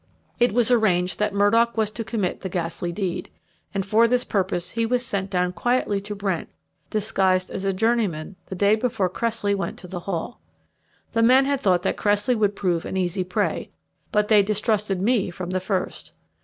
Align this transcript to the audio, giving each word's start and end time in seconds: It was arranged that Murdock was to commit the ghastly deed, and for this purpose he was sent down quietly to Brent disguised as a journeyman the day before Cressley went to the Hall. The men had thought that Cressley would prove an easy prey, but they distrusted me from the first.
It 0.39 0.51
was 0.51 0.71
arranged 0.71 1.19
that 1.19 1.31
Murdock 1.31 1.77
was 1.77 1.91
to 1.91 2.03
commit 2.03 2.39
the 2.41 2.49
ghastly 2.49 2.91
deed, 2.91 3.29
and 3.71 3.85
for 3.85 4.07
this 4.07 4.23
purpose 4.23 4.71
he 4.71 4.83
was 4.83 5.05
sent 5.05 5.29
down 5.29 5.53
quietly 5.53 6.01
to 6.01 6.15
Brent 6.15 6.49
disguised 6.89 7.51
as 7.51 7.65
a 7.65 7.71
journeyman 7.71 8.35
the 8.47 8.55
day 8.55 8.73
before 8.75 9.09
Cressley 9.09 9.53
went 9.53 9.77
to 9.77 9.87
the 9.87 9.99
Hall. 10.09 10.41
The 11.11 11.21
men 11.21 11.45
had 11.45 11.59
thought 11.59 11.83
that 11.83 11.97
Cressley 11.97 12.33
would 12.33 12.55
prove 12.55 12.83
an 12.83 12.97
easy 12.97 13.23
prey, 13.23 13.69
but 14.11 14.27
they 14.27 14.41
distrusted 14.41 14.99
me 14.99 15.29
from 15.29 15.51
the 15.51 15.59
first. 15.59 16.13